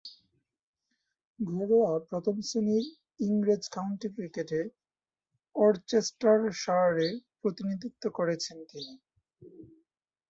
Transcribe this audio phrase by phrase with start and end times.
[1.39, 2.85] ঘরোয়া প্রথম-শ্রেণীর
[3.19, 4.59] ইংরেজ কাউন্টি ক্রিকেটে
[5.55, 8.93] ওরচেস্টারশায়ারের প্রতিনিধিত্ব করেছেন তিনি।